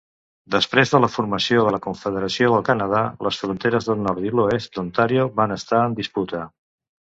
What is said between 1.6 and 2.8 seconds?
de la Confederació del